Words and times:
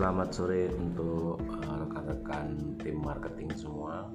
selamat 0.00 0.32
sore 0.32 0.72
untuk 0.80 1.36
eh, 1.44 1.76
rekan-rekan 1.84 2.46
tim 2.80 3.04
marketing 3.04 3.52
semua. 3.52 4.08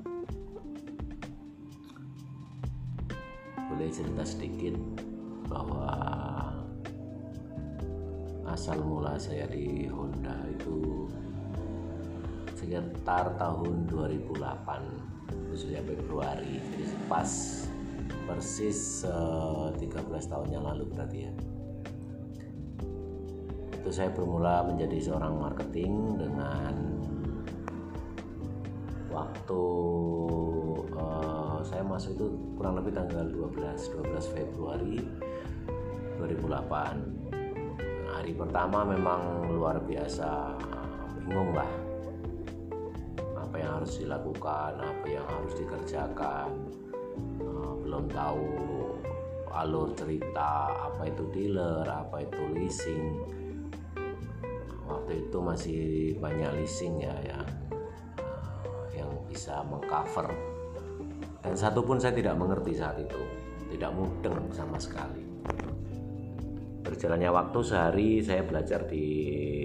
Boleh 3.69 3.94
cerita 3.94 4.26
sedikit 4.26 4.74
bahwa 5.46 5.94
asal 8.49 8.81
mula 8.81 9.13
saya 9.21 9.46
di 9.46 9.85
Honda 9.85 10.33
itu 10.49 11.06
sekitar 12.58 13.38
tahun 13.38 13.86
2008 13.86 14.42
khususnya 15.54 15.86
Februari 15.86 16.66
jadi 16.66 16.86
pas 17.05 17.30
persis 18.26 19.05
uh, 19.05 19.70
eh, 19.70 19.86
13 19.86 20.02
tahun 20.34 20.49
yang 20.49 20.66
lalu 20.66 20.90
berarti 20.90 21.30
ya 21.30 21.34
itu 23.85 24.02
saya 24.02 24.09
bermula 24.09 24.66
menjadi 24.66 24.98
seorang 24.98 25.38
marketing 25.38 26.17
dengan 26.17 26.73
waktu 29.13 29.66
uh, 30.98 31.61
saya 31.61 31.85
masuk 31.85 32.17
itu 32.17 32.34
kurang 32.58 32.81
lebih 32.81 32.98
tanggal 32.98 33.21
12 33.30 33.53
12 34.09 34.34
Februari 34.34 35.05
2008 36.17 38.09
hari 38.09 38.34
pertama 38.34 38.81
memang 38.89 39.53
luar 39.53 39.77
biasa 39.77 40.58
bingung 41.22 41.53
lah. 41.53 41.70
Apa 43.38 43.53
yang 43.61 43.86
harus 43.86 44.02
dilakukan 44.02 44.81
apa 44.81 45.05
yang 45.05 45.30
harus 45.30 45.53
dikerjakan 45.61 46.49
uh, 47.38 47.77
belum 47.86 48.09
tahu 48.09 48.49
alur 49.53 49.94
cerita 49.94 50.73
apa 50.73 51.05
itu 51.05 51.30
dealer 51.30 51.86
apa 51.86 52.25
itu 52.25 52.41
leasing 52.49 53.45
waktu 54.96 55.28
itu 55.28 55.38
masih 55.44 55.82
banyak 56.24 56.50
leasing 56.56 57.04
ya 57.04 57.16
yang 57.28 57.46
uh, 58.20 58.88
yang 58.96 59.12
bisa 59.28 59.62
mengcover. 59.68 60.32
Dan 61.44 61.54
satu 61.54 61.86
pun 61.86 62.02
saya 62.02 62.16
tidak 62.16 62.40
mengerti 62.40 62.74
saat 62.74 62.98
itu. 62.98 63.22
Tidak 63.70 63.92
mudeng 63.92 64.50
sama 64.56 64.80
sekali. 64.80 65.22
Berjalannya 66.86 67.30
waktu 67.34 67.60
sehari 67.66 68.10
saya 68.22 68.46
belajar 68.46 68.86
di 68.86 69.06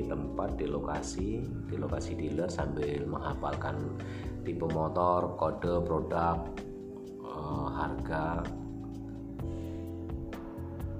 tempat 0.08 0.56
di 0.56 0.66
lokasi 0.66 1.44
di 1.68 1.76
lokasi 1.76 2.16
dealer 2.16 2.48
sambil 2.48 3.04
menghafalkan 3.04 3.96
tipe 4.42 4.64
motor 4.72 5.36
kode 5.36 5.84
produk 5.84 6.48
uh, 7.20 7.68
harga 7.76 8.40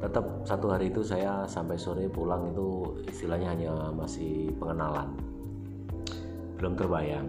tetap 0.01 0.25
satu 0.49 0.73
hari 0.73 0.89
itu 0.89 1.05
saya 1.05 1.45
sampai 1.45 1.77
sore 1.77 2.09
pulang 2.09 2.49
itu 2.49 3.01
istilahnya 3.05 3.53
hanya 3.53 3.93
masih 3.93 4.49
pengenalan. 4.57 5.13
Belum 6.57 6.73
terbayang. 6.73 7.29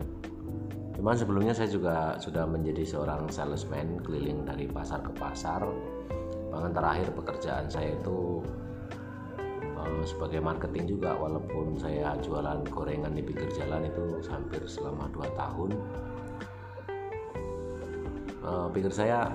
Cuman 0.96 1.16
sebelumnya 1.20 1.52
saya 1.52 1.68
juga 1.68 2.16
sudah 2.20 2.48
menjadi 2.48 2.88
seorang 2.88 3.28
salesman 3.28 4.00
keliling 4.08 4.48
dari 4.48 4.72
pasar 4.72 5.04
ke 5.04 5.12
pasar. 5.20 5.68
Bahkan 6.52 6.72
terakhir 6.72 7.12
pekerjaan 7.16 7.68
saya 7.68 7.96
itu 7.96 8.44
uh, 9.76 10.04
sebagai 10.08 10.40
marketing 10.40 10.96
juga 10.96 11.16
walaupun 11.16 11.76
saya 11.76 12.16
jualan 12.24 12.64
gorengan 12.72 13.12
di 13.12 13.24
pinggir 13.24 13.52
jalan 13.56 13.88
itu 13.88 14.20
hampir 14.32 14.64
selama 14.64 15.12
2 15.12 15.28
tahun. 15.36 15.70
Uh, 18.42 18.68
pikir 18.74 18.90
saya 18.90 19.28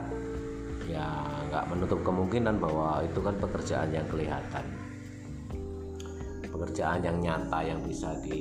ya 0.87 1.07
nggak 1.51 1.65
menutup 1.71 2.01
kemungkinan 2.03 2.57
bahwa 2.59 3.03
itu 3.03 3.19
kan 3.23 3.35
pekerjaan 3.39 3.91
yang 3.91 4.07
kelihatan. 4.11 4.65
Pekerjaan 6.47 7.05
yang 7.05 7.21
nyata 7.21 7.61
yang 7.61 7.81
bisa 7.85 8.17
di 8.25 8.41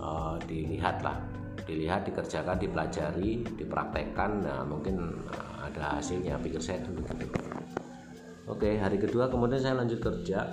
uh, 0.00 0.40
dilihat 0.48 1.04
lah 1.04 1.20
dilihat 1.68 2.08
dikerjakan 2.08 2.56
dipelajari 2.56 3.44
dipraktekkan. 3.60 4.42
Nah 4.42 4.64
mungkin 4.64 5.26
uh, 5.28 5.68
ada 5.68 6.00
hasilnya. 6.00 6.40
Pikir 6.40 6.62
saya 6.62 6.80
itu 6.80 6.90
begitu. 6.96 7.26
Oke 8.48 8.80
hari 8.80 8.96
kedua 8.96 9.28
kemudian 9.28 9.60
saya 9.60 9.76
lanjut 9.76 10.00
kerja. 10.00 10.48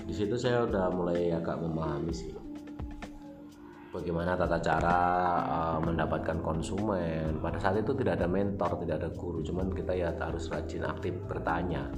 Di 0.00 0.14
situ 0.16 0.34
saya 0.34 0.66
udah 0.66 0.90
mulai 0.90 1.30
agak 1.30 1.60
memahami 1.62 2.10
sih 2.10 2.49
bagaimana 3.90 4.38
tata 4.38 4.58
cara 4.62 4.98
uh, 5.44 5.78
mendapatkan 5.82 6.38
konsumen. 6.40 7.42
Pada 7.42 7.58
saat 7.58 7.82
itu 7.82 7.92
tidak 7.98 8.22
ada 8.22 8.28
mentor 8.30 8.78
tidak 8.86 9.02
ada 9.02 9.10
guru 9.14 9.42
cuman 9.42 9.74
kita 9.74 9.92
ya 9.94 10.14
harus 10.16 10.46
rajin 10.48 10.86
aktif 10.86 11.14
bertanya 11.26 11.90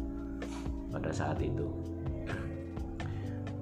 pada 0.88 1.12
saat 1.12 1.38
itu. 1.40 1.68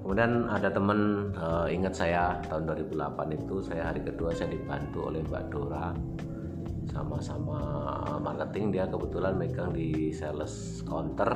Kemudian 0.01 0.49
ada 0.49 0.73
teman 0.73 1.29
uh, 1.37 1.69
ingat 1.69 1.93
saya 1.93 2.33
tahun 2.49 2.73
2008 2.89 3.37
itu 3.37 3.55
saya 3.61 3.93
hari 3.93 4.01
kedua 4.01 4.33
saya 4.33 4.49
dibantu 4.49 5.13
oleh 5.13 5.21
Mbak 5.21 5.45
Dora 5.53 5.93
sama-sama 6.89 7.59
marketing. 8.17 8.73
Dia 8.73 8.89
kebetulan 8.89 9.37
megang 9.37 9.71
di 9.75 10.09
sales 10.09 10.81
counter 10.89 11.29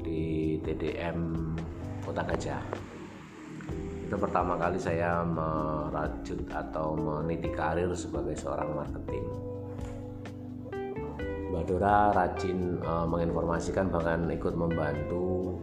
di 0.00 0.56
TDM 0.64 1.52
Kota 2.00 2.24
Gajah 2.24 2.89
itu 4.10 4.18
pertama 4.18 4.58
kali 4.58 4.74
saya 4.74 5.22
merajut 5.22 6.42
atau 6.50 6.98
meniti 6.98 7.46
karir 7.54 7.86
sebagai 7.94 8.34
seorang 8.34 8.74
marketing. 8.74 9.22
Mbak 11.54 11.62
Dora 11.70 12.10
rajin 12.10 12.82
uh, 12.82 13.06
menginformasikan 13.06 13.86
bahkan 13.86 14.26
ikut 14.26 14.58
membantu 14.58 15.54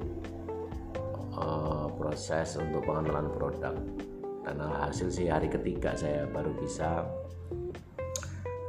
uh, 1.36 1.92
proses 2.00 2.56
untuk 2.56 2.88
pengenalan 2.88 3.28
produk. 3.36 3.76
Dan 4.48 4.64
hasil 4.64 5.12
sih 5.12 5.28
hari 5.28 5.52
ketiga 5.52 5.92
saya 6.00 6.24
baru 6.32 6.56
bisa 6.56 7.04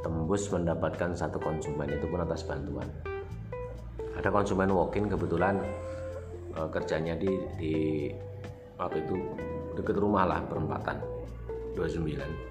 tembus 0.03 0.51
mendapatkan 0.51 1.15
satu 1.15 1.39
konsumen 1.39 1.87
itu 1.87 2.03
pun 2.03 2.19
atas 2.19 2.43
bantuan. 2.43 2.91
Ada 4.19 4.27
konsumen 4.27 4.75
walk-in 4.75 5.07
kebetulan 5.07 5.63
uh, 6.59 6.67
kerjanya 6.67 7.15
di, 7.15 7.31
di 7.55 7.75
waktu 8.75 9.07
itu 9.07 9.15
deket 9.75 9.95
rumah 9.97 10.25
lah 10.25 10.41
perempatan. 10.45 10.97
29 11.77 12.49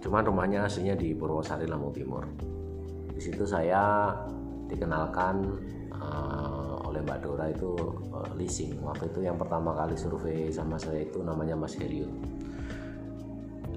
cuman 0.00 0.24
rumahnya 0.24 0.64
aslinya 0.64 0.96
di 0.96 1.12
Purwosari 1.12 1.68
Lampung 1.68 1.92
Timur. 1.92 2.24
Di 3.12 3.20
situ 3.20 3.44
saya 3.44 4.08
dikenalkan 4.64 5.44
uh, 5.92 6.88
oleh 6.88 7.04
Mbak 7.04 7.18
Dora 7.20 7.52
itu 7.52 7.76
uh, 8.08 8.32
leasing. 8.32 8.80
Waktu 8.80 9.12
itu 9.12 9.28
yang 9.28 9.36
pertama 9.36 9.76
kali 9.76 9.92
survei 10.00 10.48
sama 10.48 10.80
saya 10.80 11.04
itu 11.04 11.20
namanya 11.20 11.52
Mas 11.52 11.76
Heriut 11.76 12.08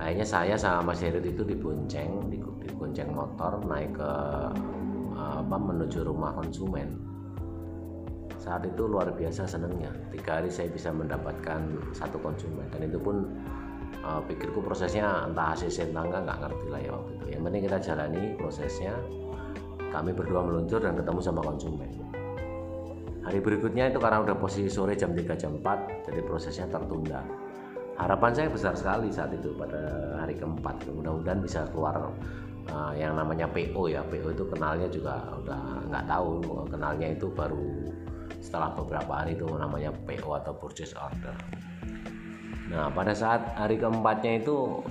akhirnya 0.04 0.28
saya 0.28 0.56
sama 0.60 0.92
Mas 0.94 1.00
Heriut 1.00 1.24
itu 1.24 1.48
dibonceng 1.48 2.28
dibonceng 2.60 3.14
motor 3.14 3.62
naik 3.64 3.96
ke 3.96 4.12
uh, 5.16 5.40
apa 5.40 5.58
menuju 5.58 6.04
rumah 6.04 6.34
konsumen 6.34 6.92
saat 8.44 8.68
itu 8.68 8.84
luar 8.84 9.08
biasa 9.16 9.48
senangnya. 9.48 9.88
Tiga 10.12 10.44
hari 10.44 10.52
saya 10.52 10.68
bisa 10.68 10.92
mendapatkan 10.92 11.64
satu 11.96 12.20
konsumen. 12.20 12.68
Dan 12.76 12.92
itu 12.92 13.00
pun 13.00 13.32
uh, 14.04 14.20
pikirku 14.28 14.60
prosesnya 14.60 15.24
entah 15.32 15.56
hasil 15.56 15.72
entah 15.72 16.04
nggak 16.04 16.40
ngerti 16.44 16.68
lah 16.68 16.82
ya 16.84 16.92
waktu 16.92 17.12
itu. 17.16 17.26
Yang 17.32 17.42
penting 17.48 17.62
kita 17.64 17.78
jalani 17.80 18.24
prosesnya 18.36 18.94
kami 19.96 20.12
berdua 20.12 20.44
meluncur 20.44 20.84
dan 20.84 21.00
ketemu 21.00 21.20
sama 21.24 21.40
konsumen. 21.40 21.88
Hari 23.24 23.40
berikutnya 23.40 23.88
itu 23.88 24.04
karena 24.04 24.20
udah 24.20 24.36
posisi 24.36 24.68
sore 24.68 25.00
jam 25.00 25.16
3 25.16 25.40
jam 25.40 25.56
4 25.64 26.12
jadi 26.12 26.22
prosesnya 26.28 26.68
tertunda. 26.68 27.24
Harapan 27.96 28.36
saya 28.36 28.52
besar 28.52 28.76
sekali 28.76 29.08
saat 29.08 29.32
itu 29.32 29.56
pada 29.56 29.80
hari 30.20 30.36
keempat. 30.36 30.84
Mudah-mudahan 30.92 31.40
bisa 31.40 31.64
keluar 31.72 32.12
uh, 32.68 32.92
yang 33.00 33.16
namanya 33.16 33.48
PO 33.48 33.88
ya. 33.88 34.04
PO 34.04 34.36
itu 34.36 34.44
kenalnya 34.52 34.92
juga 34.92 35.24
udah 35.40 35.88
nggak 35.88 36.06
tahu 36.12 36.44
kenalnya 36.68 37.08
itu 37.16 37.32
baru 37.32 37.64
setelah 38.44 38.76
beberapa 38.76 39.24
hari 39.24 39.34
itu 39.34 39.48
namanya 39.48 39.90
PO 40.06 40.30
atau 40.44 40.54
purchase 40.56 40.94
order. 41.00 41.34
Nah 42.70 42.90
pada 42.92 43.14
saat 43.16 43.56
hari 43.58 43.80
keempatnya 43.80 44.44
itu 44.44 44.82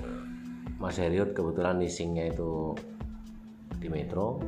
Mas 0.82 0.98
Heriot 0.98 1.34
kebetulan 1.34 1.78
leasingnya 1.78 2.34
itu 2.34 2.74
di 3.78 3.86
Metro 3.86 4.42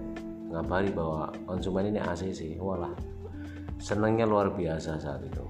ngabari 0.51 0.91
bahwa 0.95 1.31
konsumen 1.47 1.91
ini 1.91 1.99
ACC 1.99 2.59
walah 2.59 2.95
senangnya 3.79 4.27
luar 4.27 4.55
biasa 4.55 4.99
saat 4.99 5.23
itu. 5.27 5.47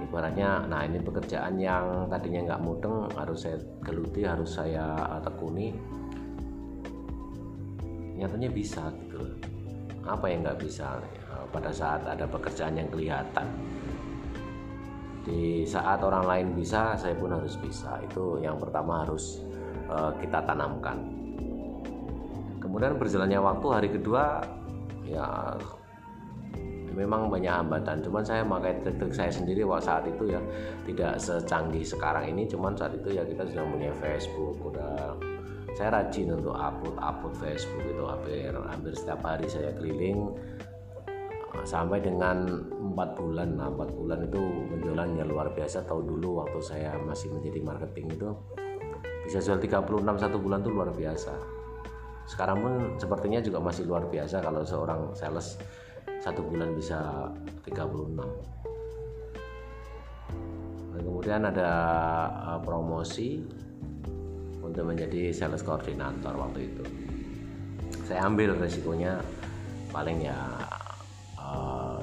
Ibaratnya 0.00 0.64
nah 0.64 0.86
ini 0.86 0.96
pekerjaan 1.02 1.60
yang 1.60 2.08
tadinya 2.08 2.54
nggak 2.54 2.62
mudeng 2.64 3.06
harus 3.14 3.44
saya 3.44 3.58
geluti 3.84 4.24
harus 4.24 4.56
saya 4.56 4.96
tekuni 5.20 5.76
nyatanya 8.20 8.52
bisa 8.52 8.92
gitu 9.04 9.24
apa 10.04 10.28
yang 10.28 10.44
nggak 10.44 10.60
bisa 10.60 11.00
pada 11.50 11.70
saat 11.74 12.06
ada 12.06 12.24
pekerjaan 12.24 12.78
yang 12.78 12.88
kelihatan. 12.88 13.46
Di 15.20 15.68
saat 15.68 16.00
orang 16.00 16.24
lain 16.24 16.46
bisa 16.56 16.96
saya 16.96 17.12
pun 17.14 17.30
harus 17.36 17.54
bisa. 17.60 18.00
Itu 18.00 18.40
yang 18.40 18.56
pertama 18.56 19.04
harus 19.04 19.44
uh, 19.90 20.10
kita 20.16 20.42
tanamkan. 20.48 20.96
Kemudian 22.58 22.96
berjalannya 22.96 23.40
waktu 23.42 23.66
hari 23.68 23.88
kedua 23.92 24.40
ya 25.04 25.54
memang 26.96 27.28
banyak 27.28 27.52
hambatan. 27.52 28.00
Cuman 28.00 28.24
saya 28.24 28.42
pakai 28.42 28.80
trik-trik 28.80 29.12
saya 29.12 29.30
sendiri 29.30 29.62
waktu 29.62 29.86
saat 29.86 30.04
itu 30.08 30.24
ya 30.32 30.40
tidak 30.88 31.20
secanggih 31.20 31.84
sekarang 31.84 32.32
ini. 32.32 32.48
Cuman 32.48 32.72
saat 32.74 32.96
itu 32.96 33.12
ya 33.12 33.22
kita 33.22 33.44
sudah 33.44 33.64
punya 33.68 33.92
Facebook 34.00 34.56
udah 34.72 35.14
saya 35.78 35.96
rajin 36.02 36.34
untuk 36.34 36.54
upload 36.54 36.96
upload 36.98 37.34
Facebook 37.38 37.82
itu 37.86 38.02
hampir 38.02 38.52
hampir 38.52 38.92
setiap 38.92 39.22
hari 39.22 39.46
saya 39.46 39.70
keliling 39.78 40.34
sampai 41.64 42.00
dengan 42.00 42.46
empat 42.92 43.16
bulan. 43.16 43.56
Nah 43.56 43.68
empat 43.72 43.90
bulan 43.94 44.26
itu 44.26 44.40
penjualannya 44.70 45.24
luar 45.28 45.52
biasa. 45.52 45.84
Tahu 45.84 46.00
dulu 46.04 46.44
waktu 46.44 46.60
saya 46.60 46.96
masih 47.02 47.32
menjadi 47.32 47.60
marketing 47.64 48.06
itu 48.12 48.28
bisa 49.24 49.38
jual 49.44 49.60
36 49.62 50.00
satu 50.18 50.36
bulan 50.40 50.64
itu 50.64 50.70
luar 50.72 50.90
biasa. 50.90 51.34
Sekarang 52.26 52.58
pun 52.62 52.72
sepertinya 52.98 53.42
juga 53.42 53.58
masih 53.58 53.86
luar 53.86 54.06
biasa 54.06 54.38
kalau 54.42 54.62
seorang 54.62 55.14
sales 55.14 55.58
satu 56.20 56.44
bulan 56.44 56.76
bisa 56.76 57.32
36 57.64 58.60
dan 61.00 61.00
kemudian 61.08 61.40
ada 61.48 61.70
uh, 62.44 62.60
promosi 62.60 63.40
untuk 64.60 64.84
menjadi 64.84 65.32
sales 65.32 65.64
koordinator 65.64 66.36
waktu 66.36 66.68
itu. 66.68 66.84
Saya 68.04 68.28
ambil 68.28 68.52
resikonya 68.58 69.16
paling 69.88 70.28
ya 70.28 70.36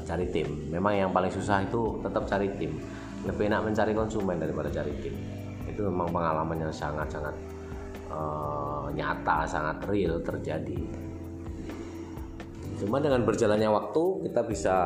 cari 0.07 0.25
tim. 0.31 0.47
Memang 0.71 0.95
yang 0.95 1.11
paling 1.11 1.27
susah 1.27 1.67
itu 1.67 1.99
tetap 1.99 2.23
cari 2.23 2.47
tim. 2.55 2.79
Lebih 3.27 3.51
enak 3.51 3.67
mencari 3.67 3.91
konsumen 3.91 4.39
daripada 4.39 4.71
cari 4.71 4.95
tim. 5.03 5.15
Itu 5.67 5.91
memang 5.91 6.07
pengalaman 6.15 6.63
yang 6.63 6.71
sangat-sangat 6.71 7.35
uh, 8.07 8.87
nyata 8.95 9.43
sangat 9.43 9.83
real 9.91 10.23
terjadi. 10.23 10.79
Cuma 12.77 13.01
dengan 13.01 13.25
berjalannya 13.27 13.67
waktu 13.67 14.03
kita 14.29 14.41
bisa 14.47 14.77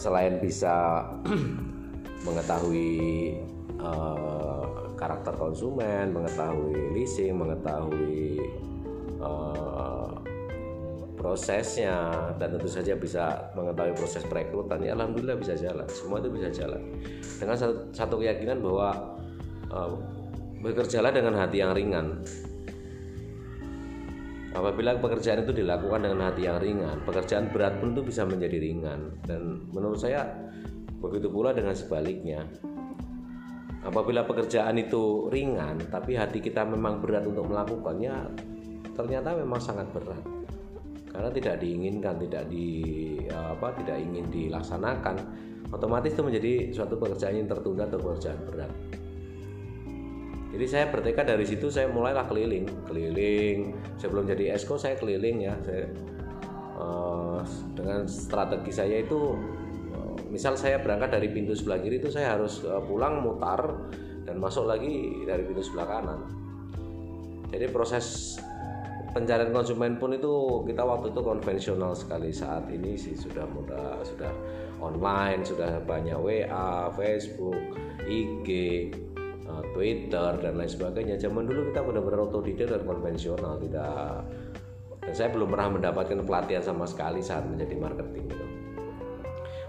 selain 0.00 0.40
bisa 0.40 1.04
mengetahui 2.26 3.36
uh, 3.82 4.90
karakter 4.94 5.32
konsumen 5.40 6.12
mengetahui 6.12 6.92
leasing 6.92 7.32
mengetahui 7.32 8.38
uh, 9.18 10.19
prosesnya 11.20 12.32
dan 12.40 12.56
tentu 12.56 12.64
saja 12.64 12.96
bisa 12.96 13.52
mengetahui 13.52 13.92
proses 13.92 14.24
perekrutan. 14.24 14.80
Ya 14.80 14.96
alhamdulillah 14.96 15.36
bisa 15.36 15.52
jalan. 15.52 15.84
Semua 15.92 16.16
itu 16.24 16.32
bisa 16.32 16.48
jalan. 16.48 16.80
Dengan 17.36 17.56
satu, 17.60 17.92
satu 17.92 18.16
keyakinan 18.16 18.64
bahwa 18.64 19.20
uh, 19.68 19.92
bekerjalah 20.64 21.12
dengan 21.12 21.36
hati 21.36 21.60
yang 21.60 21.76
ringan. 21.76 22.24
Apabila 24.50 24.98
pekerjaan 24.98 25.46
itu 25.46 25.62
dilakukan 25.62 26.10
dengan 26.10 26.26
hati 26.26 26.42
yang 26.42 26.58
ringan 26.58 27.06
pekerjaan 27.06 27.54
berat 27.54 27.78
pun 27.78 27.92
itu 27.92 28.02
bisa 28.02 28.24
menjadi 28.24 28.56
ringan. 28.56 29.20
Dan 29.20 29.68
menurut 29.76 30.00
saya 30.00 30.24
begitu 31.04 31.28
pula 31.28 31.52
dengan 31.52 31.76
sebaliknya. 31.76 32.48
Apabila 33.84 34.24
pekerjaan 34.24 34.76
itu 34.80 35.28
ringan 35.28 35.80
tapi 35.92 36.16
hati 36.16 36.40
kita 36.40 36.64
memang 36.64 37.00
berat 37.00 37.24
untuk 37.24 37.48
melakukannya 37.48 38.12
ternyata 38.92 39.32
memang 39.32 39.56
sangat 39.56 39.88
berat 39.88 40.39
karena 41.10 41.30
tidak 41.34 41.54
diinginkan 41.58 42.14
tidak 42.22 42.46
di 42.46 42.68
apa 43.30 43.74
tidak 43.74 43.98
ingin 43.98 44.30
dilaksanakan 44.30 45.16
otomatis 45.74 46.14
itu 46.14 46.22
menjadi 46.22 46.52
suatu 46.70 46.98
pekerjaan 46.98 47.34
yang 47.42 47.48
tertunda 47.50 47.86
atau 47.86 47.98
pekerjaan 47.98 48.38
berat. 48.46 48.72
Jadi 50.50 50.66
saya 50.66 50.90
bertekad 50.90 51.30
dari 51.30 51.46
situ 51.46 51.70
saya 51.70 51.86
mulailah 51.86 52.26
keliling 52.26 52.66
keliling. 52.90 53.74
Sebelum 54.02 54.26
jadi 54.26 54.58
esko 54.58 54.74
saya 54.74 54.98
keliling 54.98 55.46
ya. 55.46 55.54
Saya 55.62 55.86
uh, 56.74 57.40
dengan 57.78 58.10
strategi 58.10 58.74
saya 58.74 58.98
itu 58.98 59.38
uh, 59.94 60.14
misal 60.26 60.58
saya 60.58 60.82
berangkat 60.82 61.14
dari 61.14 61.30
pintu 61.30 61.54
sebelah 61.54 61.78
kiri 61.78 62.02
itu 62.02 62.10
saya 62.10 62.34
harus 62.34 62.66
uh, 62.66 62.82
pulang 62.82 63.22
mutar 63.22 63.62
dan 64.26 64.42
masuk 64.42 64.66
lagi 64.66 65.22
dari 65.22 65.46
pintu 65.46 65.62
sebelah 65.62 65.86
kanan. 65.86 66.20
Jadi 67.50 67.66
proses 67.70 68.38
pencarian 69.10 69.50
konsumen 69.50 69.98
pun 69.98 70.14
itu 70.14 70.64
kita 70.66 70.82
waktu 70.82 71.10
itu 71.10 71.20
konvensional 71.20 71.92
sekali 71.92 72.30
saat 72.30 72.70
ini 72.70 72.94
sih 72.94 73.14
sudah 73.14 73.44
mudah 73.50 74.00
sudah 74.06 74.32
online 74.80 75.44
sudah 75.44 75.82
banyak 75.84 76.16
WA, 76.16 76.88
Facebook, 76.94 77.58
IG, 78.06 78.48
Eh, 79.50 79.64
Twitter 79.74 80.30
dan 80.38 80.52
lain 80.54 80.70
sebagainya. 80.70 81.18
Zaman 81.18 81.48
dulu 81.50 81.74
kita 81.74 81.82
benar-benar 81.82 82.30
otodidak 82.30 82.70
dan 82.70 82.82
konvensional, 82.86 83.58
tidak 83.58 84.22
dan 85.00 85.14
saya 85.16 85.32
belum 85.32 85.48
pernah 85.50 85.68
mendapatkan 85.80 86.22
pelatihan 86.22 86.62
sama 86.62 86.84
sekali 86.86 87.24
saat 87.24 87.48
menjadi 87.48 87.74
marketing 87.80 88.30
gitu. 88.30 88.46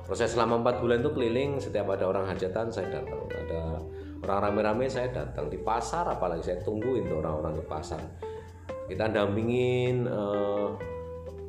Proses 0.06 0.36
selama 0.36 0.60
empat 0.60 0.84
bulan 0.84 1.00
itu 1.02 1.12
keliling, 1.16 1.52
setiap 1.58 1.88
ada 1.96 2.04
orang 2.04 2.28
hajatan 2.28 2.68
saya 2.68 2.92
datang, 2.92 3.22
ada 3.32 3.80
orang 4.28 4.40
rame-rame 4.52 4.86
saya 4.92 5.08
datang 5.10 5.48
di 5.48 5.56
pasar, 5.56 6.04
apalagi 6.12 6.52
saya 6.52 6.60
tungguin 6.62 7.08
tuh 7.08 7.24
orang-orang 7.24 7.58
di 7.58 7.66
pasar. 7.66 8.02
Kita 8.92 9.08
dampingin, 9.08 10.04
uh, 10.04 10.76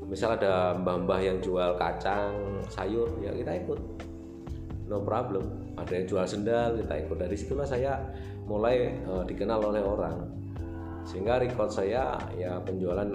misal 0.07 0.39
ada 0.39 0.79
mbah-mbah 0.79 1.19
yang 1.19 1.43
jual 1.43 1.75
kacang, 1.75 2.63
sayur, 2.71 3.11
ya 3.19 3.35
kita 3.35 3.67
ikut, 3.67 3.83
no 4.87 5.03
problem. 5.03 5.75
Ada 5.75 5.91
yang 5.99 6.07
jual 6.07 6.23
sendal 6.23 6.79
kita 6.79 7.03
ikut. 7.03 7.19
Dari 7.19 7.35
situlah 7.35 7.67
saya 7.67 7.99
mulai 8.47 8.95
uh, 9.11 9.27
dikenal 9.27 9.59
oleh 9.59 9.83
orang. 9.83 10.23
Sehingga 11.03 11.43
record 11.43 11.75
saya 11.75 12.15
ya 12.39 12.63
penjualan 12.63 13.11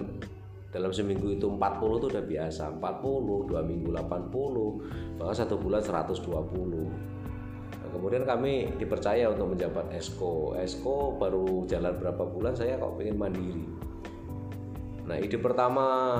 dalam 0.75 0.91
seminggu 0.91 1.31
itu 1.31 1.47
40 1.47 1.63
itu 2.03 2.07
udah 2.11 2.25
biasa. 2.27 2.63
40 2.83 3.47
dua 3.47 3.63
minggu 3.63 3.95
80 3.95 5.23
bahkan 5.23 5.35
satu 5.39 5.55
bulan 5.55 5.79
120 5.79 6.19
nah, 6.27 7.89
kemudian 7.95 8.27
kami 8.27 8.75
dipercaya 8.75 9.31
untuk 9.31 9.55
menjabat 9.55 9.87
esko. 9.95 10.51
Esko 10.59 11.15
baru 11.15 11.63
jalan 11.63 11.95
berapa 11.95 12.27
bulan 12.27 12.51
saya 12.59 12.75
kok 12.75 12.99
pengen 12.99 13.15
mandiri 13.15 13.86
nah 15.07 15.15
ide 15.15 15.39
pertama 15.39 16.19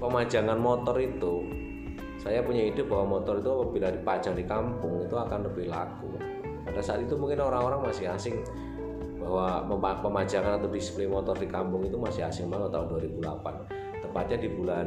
pemajangan 0.00 0.56
motor 0.56 0.96
itu 0.96 1.44
saya 2.18 2.42
punya 2.42 2.66
ide 2.66 2.82
bahwa 2.82 3.18
motor 3.18 3.38
itu 3.38 3.46
apabila 3.46 3.88
dipajang 3.94 4.34
di 4.34 4.42
kampung 4.42 5.06
itu 5.06 5.14
akan 5.14 5.46
lebih 5.46 5.70
laku. 5.70 6.18
Pada 6.66 6.82
saat 6.82 7.06
itu 7.06 7.14
mungkin 7.14 7.38
orang-orang 7.38 7.88
masih 7.88 8.10
asing 8.10 8.42
bahwa 9.22 9.64
pemajangan 10.02 10.58
atau 10.58 10.68
display 10.68 11.06
motor 11.06 11.38
di 11.38 11.46
kampung 11.46 11.86
itu 11.86 11.94
masih 11.94 12.26
asing 12.26 12.50
banget 12.50 12.74
tahun 12.74 12.86
2008 13.22 14.02
tepatnya 14.02 14.36
di 14.40 14.48
bulan 14.50 14.86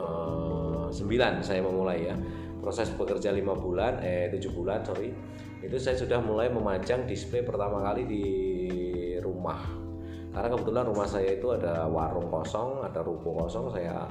eh, 0.00 0.86
9 0.90 1.44
saya 1.44 1.60
memulai 1.60 2.08
ya. 2.08 2.16
Proses 2.60 2.92
bekerja 2.92 3.32
lima 3.32 3.52
bulan 3.56 4.00
eh 4.00 4.32
7 4.32 4.40
bulan 4.56 4.80
sorry. 4.80 5.12
Itu 5.60 5.76
saya 5.76 6.00
sudah 6.00 6.24
mulai 6.24 6.48
memajang 6.48 7.04
display 7.04 7.44
pertama 7.44 7.84
kali 7.84 8.08
di 8.08 8.24
rumah 9.20 9.79
karena 10.30 10.48
kebetulan 10.50 10.84
rumah 10.86 11.08
saya 11.10 11.34
itu 11.34 11.50
ada 11.50 11.90
warung 11.90 12.30
kosong 12.30 12.86
ada 12.86 13.02
ruko 13.02 13.34
kosong 13.44 13.66
saya 13.74 14.06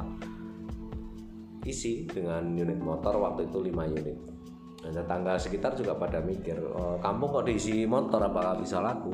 isi 1.70 2.08
dengan 2.08 2.56
unit 2.56 2.80
motor 2.80 3.20
waktu 3.20 3.48
itu 3.48 3.60
5 3.70 3.96
unit. 4.00 4.18
Dan 4.80 4.96
tetangga 4.96 5.36
sekitar 5.36 5.76
juga 5.76 5.92
pada 6.00 6.24
mikir 6.24 6.56
oh, 6.56 6.96
kampung 7.04 7.36
kok 7.36 7.46
diisi 7.46 7.84
motor 7.84 8.24
apakah 8.24 8.56
bisa 8.64 8.80
laku? 8.80 9.12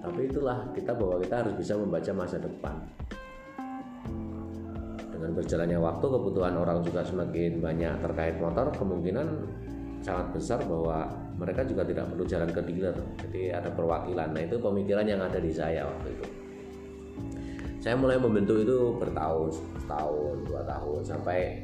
Tapi 0.00 0.20
itulah 0.32 0.72
kita 0.72 0.96
bahwa 0.96 1.20
kita 1.20 1.44
harus 1.44 1.54
bisa 1.60 1.76
membaca 1.76 2.12
masa 2.16 2.40
depan. 2.40 2.74
Dengan 5.12 5.30
berjalannya 5.36 5.78
waktu 5.80 6.06
kebutuhan 6.08 6.54
orang 6.56 6.80
juga 6.80 7.04
semakin 7.04 7.60
banyak 7.60 7.94
terkait 8.00 8.36
motor 8.40 8.72
kemungkinan 8.72 9.28
sangat 10.00 10.26
besar 10.32 10.60
bahwa 10.64 11.10
mereka 11.36 11.60
juga 11.68 11.84
tidak 11.84 12.08
perlu 12.08 12.24
jalan 12.24 12.48
ke 12.48 12.60
dealer. 12.64 12.96
Jadi 13.20 13.42
ada 13.52 13.68
perwakilan. 13.68 14.32
Nah 14.32 14.42
itu 14.42 14.56
pemikiran 14.56 15.04
yang 15.04 15.20
ada 15.20 15.36
di 15.36 15.52
saya 15.52 15.84
waktu 15.84 16.08
itu. 16.16 16.26
Saya 17.80 17.94
mulai 17.94 18.16
membentuk 18.18 18.64
itu 18.64 18.96
bertahun 18.98 19.52
tahun 19.86 20.36
dua 20.48 20.64
tahun 20.66 21.00
sampai 21.06 21.62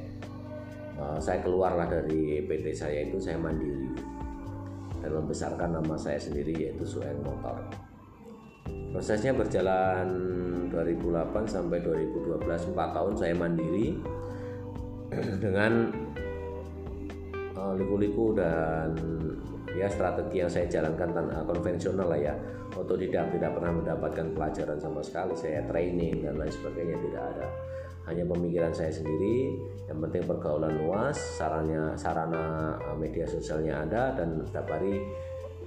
uh, 1.01 1.19
saya 1.19 1.43
keluarlah 1.43 1.89
dari 1.89 2.45
PT 2.45 2.67
saya 2.77 3.09
itu 3.09 3.17
saya 3.17 3.41
mandiri. 3.41 3.91
Dan 5.03 5.19
membesarkan 5.19 5.83
nama 5.83 5.99
saya 5.99 6.21
sendiri 6.21 6.55
yaitu 6.55 6.87
Suen 6.87 7.19
Motor. 7.27 7.59
Prosesnya 8.93 9.35
berjalan 9.35 10.07
2008 10.71 11.49
sampai 11.49 11.81
2012 11.81 12.77
4 12.77 12.77
tahun 12.77 13.13
saya 13.17 13.35
mandiri. 13.35 13.99
Dengan 15.43 15.91
uh, 17.57 17.73
liku-liku 17.75 18.37
dan 18.37 18.95
ya 19.77 19.87
strategi 19.89 20.45
yang 20.45 20.51
saya 20.51 20.67
jalankan 20.69 21.11
tanpa 21.13 21.45
konvensional 21.49 22.09
lah 22.13 22.21
ya. 22.21 22.35
Otodidak 22.73 23.33
tidak 23.37 23.53
pernah 23.53 23.73
mendapatkan 23.73 24.27
pelajaran 24.33 24.79
sama 24.81 25.05
sekali. 25.05 25.37
Saya 25.37 25.61
training 25.69 26.25
dan 26.25 26.41
lain 26.41 26.53
sebagainya 26.53 26.97
tidak 27.05 27.23
ada. 27.37 27.47
Hanya 28.09 28.25
pemikiran 28.27 28.73
saya 28.73 28.93
sendiri. 28.93 29.53
Yang 29.89 29.99
penting 30.09 30.23
pergaulan 30.25 30.75
luas 30.81 31.17
sarana 31.37 31.93
sarana 31.95 32.77
eh, 32.81 32.97
media 32.97 33.29
sosialnya 33.29 33.85
ada 33.85 34.17
dan 34.17 34.41
setiap 34.49 34.67
hari 34.73 35.05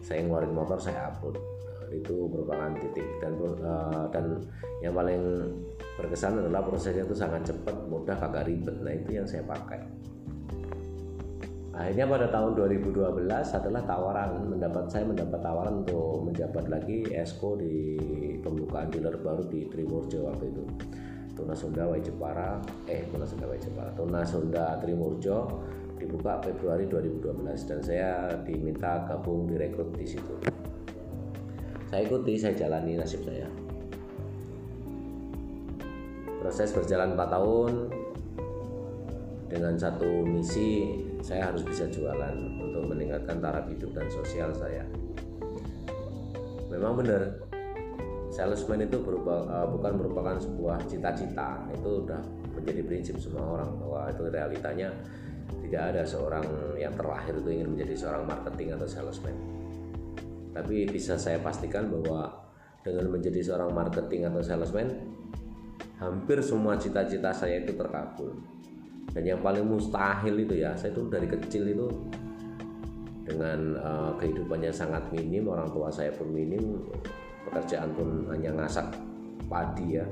saya 0.02 0.26
ngeluarin 0.26 0.54
motor 0.54 0.78
saya 0.82 1.14
upload. 1.14 1.38
Nah, 1.38 1.90
itu 1.94 2.16
merupakan 2.30 2.74
titik 2.82 3.06
dan 3.22 3.34
uh, 3.42 4.06
dan 4.10 4.42
yang 4.82 4.94
paling 4.98 5.22
berkesan 5.96 6.42
adalah 6.42 6.66
prosesnya 6.66 7.06
itu 7.06 7.16
sangat 7.16 7.46
cepat 7.48 7.76
mudah 7.86 8.18
kagak 8.18 8.50
ribet. 8.50 8.76
Nah 8.82 8.94
itu 8.94 9.22
yang 9.22 9.26
saya 9.30 9.46
pakai 9.46 9.82
akhirnya 11.76 12.08
pada 12.08 12.28
tahun 12.32 12.56
2012 12.56 13.28
adalah 13.28 13.82
tawaran 13.84 14.48
mendapat 14.48 14.88
saya 14.88 15.04
mendapat 15.04 15.40
tawaran 15.44 15.84
untuk 15.84 16.24
menjabat 16.24 16.66
lagi 16.72 17.04
esko 17.12 17.60
di 17.60 18.00
pembukaan 18.40 18.88
dealer 18.88 19.20
baru 19.20 19.44
di 19.44 19.68
Trimurjo 19.68 20.32
waktu 20.32 20.56
itu. 20.56 20.64
Tuna 21.36 21.52
Sunda 21.52 21.84
Jepara 22.00 22.64
eh 22.88 23.04
Tuna 23.12 23.28
Sunda 23.28 23.52
Jepara 23.60 23.92
Tuna 23.92 24.24
Sunda 24.24 24.80
Trimurjo 24.80 25.68
dibuka 26.00 26.40
Februari 26.40 26.88
2012 26.88 27.44
dan 27.68 27.80
saya 27.84 28.12
diminta 28.48 29.04
gabung 29.04 29.44
direkrut 29.44 29.92
di 30.00 30.08
situ. 30.08 30.36
Saya 31.92 32.08
ikuti 32.08 32.40
saya 32.40 32.56
jalani 32.56 32.96
nasib 32.96 33.24
saya. 33.28 33.52
Proses 36.40 36.72
berjalan 36.72 37.20
4 37.20 37.36
tahun 37.36 37.72
dengan 39.52 39.74
satu 39.80 40.24
misi 40.24 41.04
saya 41.26 41.50
harus 41.50 41.66
bisa 41.66 41.90
jualan 41.90 42.38
untuk 42.62 42.86
meningkatkan 42.86 43.42
taraf 43.42 43.66
hidup 43.66 43.98
dan 43.98 44.06
sosial 44.14 44.54
saya. 44.54 44.86
Memang 46.70 47.02
benar 47.02 47.42
salesman 48.30 48.86
itu 48.86 49.02
berupa, 49.02 49.42
uh, 49.50 49.66
bukan 49.66 49.98
merupakan 49.98 50.38
sebuah 50.38 50.86
cita-cita. 50.86 51.66
Itu 51.74 52.06
udah 52.06 52.22
menjadi 52.54 52.86
prinsip 52.86 53.18
semua 53.18 53.58
orang 53.58 53.74
bahwa 53.82 54.14
itu 54.14 54.24
realitanya 54.30 54.94
tidak 55.66 55.98
ada 55.98 56.04
seorang 56.06 56.46
yang 56.78 56.94
terlahir 56.94 57.34
itu 57.42 57.50
ingin 57.50 57.74
menjadi 57.74 57.94
seorang 58.06 58.24
marketing 58.30 58.78
atau 58.78 58.86
salesman. 58.86 59.34
Tapi 60.54 60.86
bisa 60.94 61.18
saya 61.18 61.42
pastikan 61.42 61.90
bahwa 61.90 62.30
dengan 62.86 63.10
menjadi 63.10 63.42
seorang 63.42 63.74
marketing 63.74 64.30
atau 64.30 64.46
salesman 64.46 64.94
hampir 65.98 66.38
semua 66.46 66.78
cita-cita 66.78 67.34
saya 67.34 67.66
itu 67.66 67.74
terkabul 67.74 68.55
dan 69.12 69.24
yang 69.24 69.40
paling 69.44 69.68
mustahil 69.68 70.36
itu 70.40 70.64
ya 70.64 70.74
saya 70.74 70.92
itu 70.96 71.06
dari 71.12 71.28
kecil 71.30 71.64
itu 71.68 71.88
dengan 73.26 73.78
uh, 73.82 74.12
kehidupannya 74.22 74.70
sangat 74.70 75.02
minim 75.10 75.50
orang 75.50 75.66
tua 75.74 75.90
saya 75.90 76.14
pun 76.14 76.30
minim 76.30 76.78
pekerjaan 77.50 77.90
pun 77.94 78.30
hanya 78.30 78.54
ngasak 78.54 78.94
padi 79.46 80.02
ya. 80.02 80.06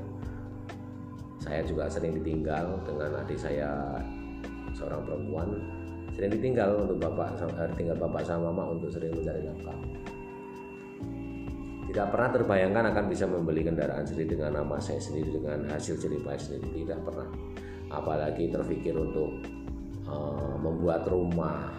Saya 1.42 1.60
juga 1.66 1.90
sering 1.90 2.16
ditinggal 2.22 2.80
dengan 2.88 3.20
adik 3.20 3.36
saya 3.36 4.00
seorang 4.72 5.04
perempuan. 5.04 5.48
Sering 6.14 6.30
ditinggal 6.30 6.88
untuk 6.88 7.04
bapak 7.04 7.36
eh, 7.42 7.70
tinggal 7.74 7.98
bapak 7.98 8.22
sama 8.24 8.48
mama 8.48 8.72
untuk 8.72 8.88
sering 8.88 9.12
mencari 9.12 9.44
nafkah. 9.44 9.78
Tidak 11.84 12.06
pernah 12.10 12.30
terbayangkan 12.32 12.84
akan 12.90 13.04
bisa 13.06 13.28
membeli 13.28 13.62
kendaraan 13.62 14.02
sendiri 14.02 14.34
dengan 14.34 14.62
nama 14.62 14.80
saya 14.80 14.98
sendiri 14.98 15.36
dengan 15.36 15.68
hasil 15.68 16.00
jeripaya 16.00 16.38
sendiri. 16.40 16.82
Tidak 16.82 16.98
pernah 17.04 17.28
apalagi 18.00 18.50
terpikir 18.50 18.94
untuk 18.96 19.42
uh, 20.08 20.56
membuat 20.58 21.06
rumah. 21.06 21.70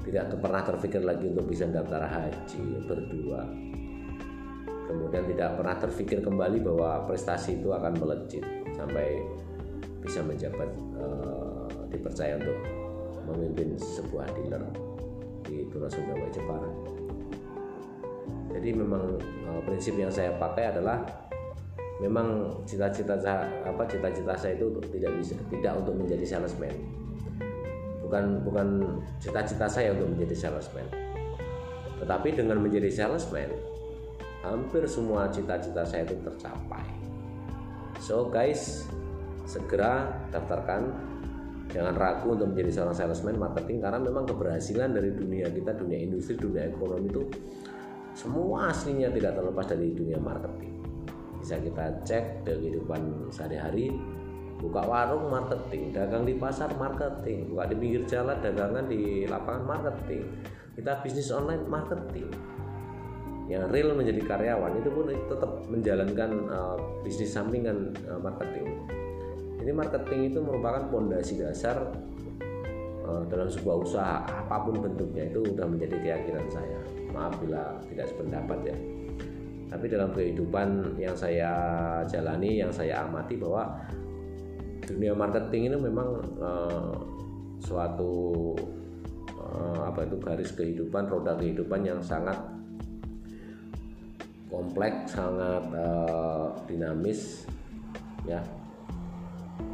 Tidak 0.00 0.40
pernah 0.40 0.64
terpikir 0.64 1.04
lagi 1.04 1.28
untuk 1.28 1.46
bisa 1.46 1.68
daftar 1.68 2.08
haji 2.08 2.62
berdua. 2.88 3.44
Kemudian 4.90 5.22
tidak 5.30 5.54
pernah 5.60 5.76
terpikir 5.78 6.18
kembali 6.18 6.58
bahwa 6.66 7.06
prestasi 7.06 7.62
itu 7.62 7.70
akan 7.70 7.94
melejit 8.00 8.42
sampai 8.74 9.22
bisa 10.02 10.24
menjabat 10.24 10.66
uh, 10.98 11.68
dipercaya 11.92 12.40
untuk 12.40 12.58
memimpin 13.30 13.78
sebuah 13.78 14.26
dealer 14.34 14.64
di 15.46 15.68
Tunasunda 15.70 16.16
Jepara. 16.32 16.70
Jadi 18.50 18.68
memang 18.74 19.14
uh, 19.46 19.60
prinsip 19.62 19.94
yang 19.94 20.10
saya 20.10 20.34
pakai 20.34 20.74
adalah 20.74 21.29
memang 22.00 22.48
cita-cita 22.64 23.12
apa 23.60 23.84
cita-cita 23.84 24.32
saya 24.32 24.56
itu 24.56 24.72
tidak 24.88 25.12
bisa 25.20 25.36
tidak 25.52 25.72
untuk 25.84 25.94
menjadi 26.00 26.24
salesman. 26.24 26.72
Bukan 28.00 28.24
bukan 28.42 28.68
cita-cita 29.20 29.68
saya 29.68 29.92
untuk 29.92 30.16
menjadi 30.16 30.48
salesman. 30.48 30.88
Tetapi 32.00 32.28
dengan 32.32 32.58
menjadi 32.64 32.88
salesman 32.88 33.52
hampir 34.40 34.88
semua 34.88 35.28
cita-cita 35.28 35.84
saya 35.84 36.08
itu 36.08 36.16
tercapai. 36.24 36.88
So 38.00 38.32
guys 38.32 38.88
segera 39.44 40.08
daftarkan. 40.32 41.12
Jangan 41.70 41.94
ragu 41.94 42.34
untuk 42.34 42.50
menjadi 42.50 42.82
seorang 42.82 42.96
salesman 42.98 43.38
marketing 43.38 43.78
karena 43.78 44.02
memang 44.02 44.26
keberhasilan 44.26 44.90
dari 44.90 45.14
dunia 45.14 45.46
kita 45.54 45.70
dunia 45.78 46.02
industri 46.02 46.34
dunia 46.34 46.66
ekonomi 46.66 47.06
itu 47.06 47.22
semua 48.10 48.74
aslinya 48.74 49.06
tidak 49.14 49.38
terlepas 49.38 49.70
dari 49.70 49.94
dunia 49.94 50.18
marketing 50.18 50.69
bisa 51.40 51.56
kita 51.56 51.84
cek 52.04 52.44
dari 52.44 52.68
kehidupan 52.68 53.32
sehari-hari. 53.32 53.96
Buka 54.60 54.84
warung 54.84 55.32
marketing 55.32 55.96
dagang 55.96 56.28
di 56.28 56.36
pasar 56.36 56.68
marketing. 56.76 57.48
Buka 57.48 57.72
di 57.72 57.76
pinggir 57.80 58.04
jalan 58.04 58.36
dagangan 58.44 58.84
di 58.92 59.24
lapangan 59.24 59.64
marketing. 59.64 60.28
Kita 60.76 61.00
bisnis 61.00 61.32
online 61.32 61.64
marketing. 61.64 62.28
Yang 63.48 63.64
real 63.72 63.96
menjadi 63.96 64.20
karyawan 64.20 64.78
itu 64.78 64.90
pun 64.92 65.10
tetap 65.10 65.50
menjalankan 65.66 66.30
uh, 66.52 66.76
bisnis 67.00 67.32
sampingan 67.32 67.96
uh, 68.04 68.20
marketing. 68.20 68.84
Ini 69.64 69.72
marketing 69.72 70.30
itu 70.30 70.38
merupakan 70.44 70.86
fondasi 70.92 71.40
dasar 71.40 71.80
uh, 73.08 73.24
dalam 73.32 73.48
sebuah 73.48 73.76
usaha. 73.80 74.22
Apa 74.28 74.60
pun 74.68 74.76
bentuknya 74.76 75.24
itu 75.24 75.40
sudah 75.40 75.66
menjadi 75.66 75.96
keyakinan 76.04 76.46
saya. 76.52 76.78
Maaf 77.10 77.40
bila 77.42 77.80
tidak 77.88 78.06
sependapat 78.12 78.58
ya 78.70 78.76
tapi 79.70 79.86
dalam 79.86 80.10
kehidupan 80.10 80.98
yang 80.98 81.14
saya 81.14 81.50
jalani 82.10 82.58
yang 82.58 82.74
saya 82.74 83.06
amati 83.06 83.38
bahwa 83.38 83.78
dunia 84.82 85.14
marketing 85.14 85.70
ini 85.70 85.76
memang 85.78 86.18
uh, 86.42 86.98
suatu 87.62 88.50
uh, 89.38 89.86
apa 89.86 90.10
itu 90.10 90.18
garis 90.18 90.50
kehidupan 90.58 91.06
roda 91.06 91.38
kehidupan 91.38 91.86
yang 91.86 92.02
sangat 92.02 92.34
kompleks 94.50 95.14
sangat 95.14 95.62
uh, 95.70 96.50
dinamis 96.66 97.46
ya. 98.26 98.42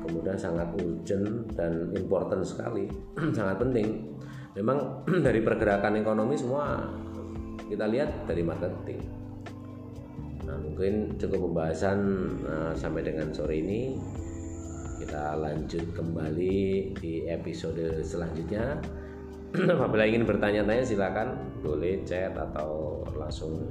Kemudian 0.06 0.38
sangat 0.38 0.70
urgent 0.78 1.50
dan 1.58 1.90
important 1.96 2.44
sekali 2.46 2.86
sangat 3.38 3.56
penting. 3.58 4.12
Memang 4.60 5.02
dari 5.26 5.40
pergerakan 5.40 5.96
ekonomi 5.96 6.36
semua 6.36 6.84
kita 7.66 7.88
lihat 7.88 8.28
dari 8.28 8.44
marketing 8.44 9.25
Nah, 10.46 10.54
mungkin 10.62 11.18
cukup 11.18 11.50
pembahasan 11.50 11.98
uh, 12.46 12.70
sampai 12.78 13.02
dengan 13.02 13.34
sore 13.34 13.58
ini. 13.58 13.98
Kita 15.02 15.34
lanjut 15.36 15.92
kembali 15.92 16.94
di 17.02 17.26
episode 17.26 18.06
selanjutnya. 18.06 18.78
Apabila 19.76 20.06
ingin 20.06 20.22
bertanya-tanya 20.22 20.86
silakan 20.86 21.50
boleh 21.60 22.00
chat 22.06 22.38
atau 22.38 23.02
langsung 23.18 23.66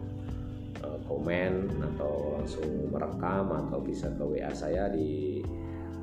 uh, 0.84 1.00
komen 1.08 1.72
atau 1.96 2.36
langsung 2.40 2.68
merekam 2.92 3.56
atau 3.56 3.80
bisa 3.80 4.12
ke 4.12 4.24
WA 4.24 4.52
saya 4.52 4.92
di 4.92 5.40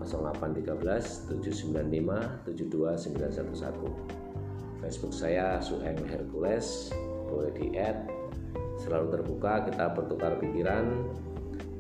0813 0.01 1.37
795 1.37 2.49
72911. 2.49 4.33
Facebook 4.83 5.15
saya 5.15 5.63
Sueng 5.63 5.95
Hercules 6.11 6.91
boleh 7.31 7.55
di 7.55 7.79
add 7.79 8.22
selalu 8.81 9.21
terbuka 9.21 9.67
kita 9.69 9.93
bertukar 9.93 10.39
pikiran. 10.41 11.05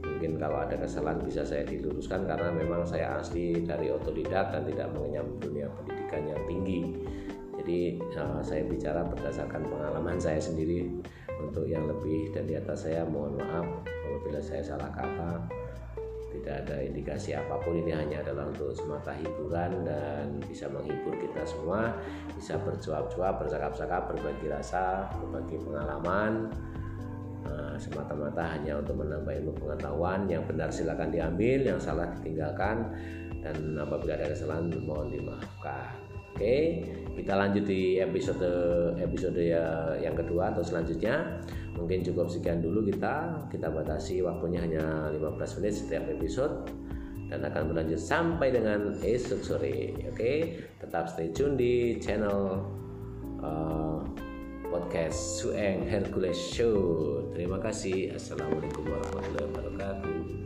Mungkin 0.02 0.38
kalau 0.38 0.62
ada 0.62 0.78
kesalahan 0.78 1.18
bisa 1.26 1.42
saya 1.42 1.66
diluruskan 1.66 2.30
karena 2.30 2.54
memang 2.54 2.86
saya 2.86 3.18
asli 3.18 3.66
dari 3.66 3.90
otodidak 3.90 4.54
dan 4.54 4.62
tidak 4.62 4.88
mengenyam 4.94 5.26
dunia 5.42 5.66
pendidikan 5.72 6.22
yang 6.30 6.42
tinggi. 6.46 6.80
Jadi 7.58 7.98
uh, 8.18 8.42
saya 8.42 8.62
bicara 8.66 9.02
berdasarkan 9.06 9.66
pengalaman 9.66 10.18
saya 10.18 10.38
sendiri. 10.38 10.90
Untuk 11.42 11.66
yang 11.66 11.90
lebih 11.90 12.30
dan 12.30 12.46
di 12.46 12.54
atas 12.54 12.86
saya 12.86 13.02
mohon 13.02 13.34
maaf 13.34 13.66
apabila 13.86 14.38
saya 14.38 14.62
salah 14.62 14.90
kata. 14.94 15.42
Tidak 16.32 16.54
ada 16.64 16.80
indikasi 16.80 17.36
apa 17.36 17.60
pun 17.60 17.76
ini 17.76 17.92
hanya 17.92 18.24
adalah 18.24 18.48
untuk 18.48 18.72
semata 18.72 19.12
hiburan 19.12 19.84
dan 19.84 20.40
bisa 20.46 20.70
menghibur 20.70 21.12
kita 21.18 21.42
semua. 21.44 21.98
Bisa 22.32 22.56
bercuap-cuap 22.62 23.42
bercakap-cakap 23.42 24.14
berbagi 24.14 24.46
rasa 24.48 25.10
berbagi 25.18 25.60
pengalaman 25.60 26.48
Eh, 27.42 27.74
semata-mata 27.74 28.54
hanya 28.54 28.78
untuk 28.78 29.02
menambah 29.02 29.34
ilmu 29.42 29.52
pengetahuan. 29.58 30.30
Yang 30.30 30.42
benar 30.54 30.68
silakan 30.70 31.10
diambil 31.10 31.58
yang 31.74 31.78
salah 31.82 32.06
ditinggalkan. 32.20 32.86
Dan 33.42 33.74
apabila 33.74 34.14
ada 34.14 34.30
kesalahan 34.30 34.70
mohon 34.86 35.10
dimaafkan. 35.10 35.98
Oke 36.32 36.80
kita 37.12 37.36
lanjut 37.36 37.68
di 37.68 38.00
episode 38.00 38.48
episode 38.96 39.36
ya, 39.36 39.92
yang 40.00 40.14
kedua 40.14 40.54
atau 40.54 40.62
selanjutnya. 40.62 41.42
Mungkin 41.74 42.06
cukup 42.06 42.30
sekian 42.30 42.62
dulu 42.62 42.86
kita. 42.86 43.42
Kita 43.50 43.68
batasi 43.68 44.22
waktunya 44.22 44.62
hanya 44.62 45.10
15 45.10 45.58
menit 45.60 45.74
setiap 45.74 46.06
episode. 46.06 46.70
Dan 47.26 47.42
akan 47.42 47.72
berlanjut 47.74 47.98
sampai 47.98 48.54
dengan 48.54 48.94
esok 49.02 49.40
sore. 49.42 49.98
Oke 50.06 50.62
tetap 50.78 51.10
stay 51.10 51.34
tune 51.34 51.58
di 51.58 51.98
channel 51.98 52.62
uh, 53.42 53.81
podcast 54.72 55.44
Sueng 55.44 55.84
Hercules 55.84 56.40
Show. 56.56 57.20
Terima 57.36 57.60
kasih. 57.60 58.16
Assalamualaikum 58.16 58.88
warahmatullahi 58.88 59.46
wabarakatuh. 59.52 60.41